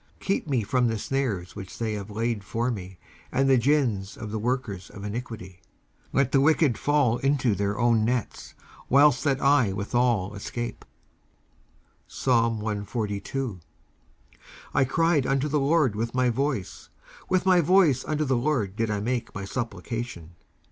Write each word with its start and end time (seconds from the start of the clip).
19:141:009 0.21 0.25
Keep 0.25 0.47
me 0.47 0.63
from 0.63 0.87
the 0.87 0.97
snares 0.97 1.55
which 1.55 1.77
they 1.77 1.93
have 1.93 2.09
laid 2.09 2.43
for 2.43 2.71
me, 2.71 2.97
and 3.31 3.47
the 3.47 3.55
gins 3.57 4.17
of 4.17 4.31
the 4.31 4.39
workers 4.39 4.89
of 4.89 5.03
iniquity. 5.03 5.61
19:141:010 6.07 6.09
Let 6.13 6.31
the 6.31 6.41
wicked 6.41 6.75
fall 6.79 7.17
into 7.19 7.53
their 7.53 7.77
own 7.79 8.03
nets, 8.03 8.55
whilst 8.89 9.23
that 9.25 9.39
I 9.39 9.71
withal 9.73 10.33
escape. 10.33 10.85
19:142:001 12.09 13.61
I 14.73 14.85
cried 14.85 15.27
unto 15.27 15.47
the 15.47 15.59
LORD 15.59 15.95
with 15.95 16.15
my 16.15 16.31
voice; 16.31 16.89
with 17.29 17.45
my 17.45 17.61
voice 17.61 18.03
unto 18.03 18.25
the 18.25 18.35
LORD 18.35 18.75
did 18.75 18.89
I 18.89 18.99
make 18.99 19.35
my 19.35 19.45
supplication. 19.45 20.31